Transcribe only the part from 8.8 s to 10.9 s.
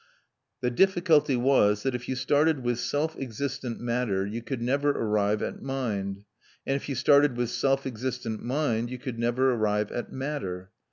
you could never arrive at matter.